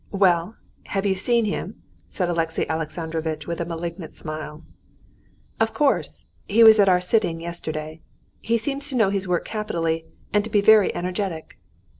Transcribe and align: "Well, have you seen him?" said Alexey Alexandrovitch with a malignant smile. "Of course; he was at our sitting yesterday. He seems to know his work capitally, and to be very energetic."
"Well, 0.13 0.55
have 0.87 1.05
you 1.05 1.13
seen 1.13 1.45
him?" 1.45 1.83
said 2.07 2.27
Alexey 2.27 2.67
Alexandrovitch 2.67 3.45
with 3.45 3.61
a 3.61 3.65
malignant 3.67 4.15
smile. 4.15 4.63
"Of 5.59 5.75
course; 5.75 6.25
he 6.47 6.63
was 6.63 6.79
at 6.79 6.89
our 6.89 6.99
sitting 6.99 7.39
yesterday. 7.39 8.01
He 8.39 8.57
seems 8.57 8.89
to 8.89 8.95
know 8.95 9.11
his 9.11 9.27
work 9.27 9.45
capitally, 9.45 10.05
and 10.33 10.43
to 10.43 10.49
be 10.49 10.59
very 10.59 10.91
energetic." 10.95 11.59